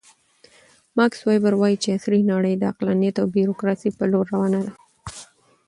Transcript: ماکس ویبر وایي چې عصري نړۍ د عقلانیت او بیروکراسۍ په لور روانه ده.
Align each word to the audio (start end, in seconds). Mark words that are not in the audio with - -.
ماکس 0.97 1.19
ویبر 1.27 1.53
وایي 1.57 1.77
چې 1.83 1.89
عصري 1.95 2.21
نړۍ 2.33 2.53
د 2.57 2.63
عقلانیت 2.71 3.15
او 3.21 3.27
بیروکراسۍ 3.35 3.89
په 3.97 4.05
لور 4.11 4.25
روانه 4.33 4.59
ده. 4.65 4.71